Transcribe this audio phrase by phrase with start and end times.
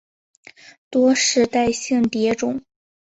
[0.89, 2.63] 多世代性蝶种。